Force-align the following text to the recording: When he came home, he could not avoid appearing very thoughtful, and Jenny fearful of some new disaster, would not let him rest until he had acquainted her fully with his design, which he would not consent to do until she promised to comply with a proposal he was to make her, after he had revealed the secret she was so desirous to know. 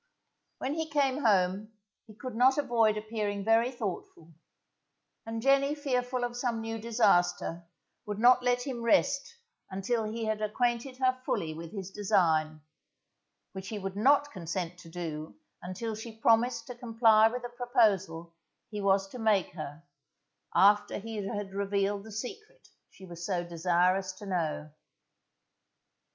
When 0.57 0.73
he 0.73 0.89
came 0.89 1.19
home, 1.23 1.73
he 2.07 2.15
could 2.15 2.33
not 2.33 2.57
avoid 2.57 2.97
appearing 2.97 3.43
very 3.45 3.69
thoughtful, 3.69 4.33
and 5.27 5.43
Jenny 5.43 5.75
fearful 5.75 6.23
of 6.23 6.35
some 6.35 6.59
new 6.59 6.79
disaster, 6.79 7.67
would 8.07 8.17
not 8.17 8.41
let 8.41 8.63
him 8.65 8.81
rest 8.81 9.35
until 9.69 10.05
he 10.05 10.25
had 10.25 10.41
acquainted 10.41 10.97
her 10.97 11.21
fully 11.23 11.53
with 11.53 11.71
his 11.71 11.91
design, 11.91 12.61
which 13.51 13.67
he 13.67 13.77
would 13.77 13.95
not 13.95 14.31
consent 14.31 14.79
to 14.79 14.89
do 14.89 15.35
until 15.61 15.93
she 15.93 16.17
promised 16.19 16.65
to 16.65 16.73
comply 16.75 17.27
with 17.27 17.43
a 17.43 17.49
proposal 17.49 18.33
he 18.71 18.81
was 18.81 19.07
to 19.09 19.19
make 19.19 19.51
her, 19.53 19.83
after 20.55 20.97
he 20.97 21.17
had 21.27 21.53
revealed 21.53 22.05
the 22.05 22.11
secret 22.11 22.69
she 22.89 23.05
was 23.05 23.23
so 23.23 23.43
desirous 23.43 24.13
to 24.13 24.25
know. 24.25 24.71